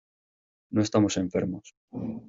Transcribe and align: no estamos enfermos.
no 0.73 0.81
estamos 0.81 1.15
enfermos. 1.23 1.65